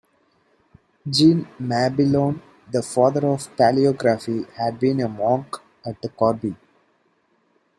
Jean 1.07 1.47
Mabillon, 1.61 2.41
the 2.71 2.81
father 2.81 3.27
of 3.27 3.55
paleography, 3.55 4.49
had 4.53 4.79
been 4.79 4.99
a 4.99 5.07
monk 5.07 5.57
at 5.85 5.95
Corbie. 6.17 6.55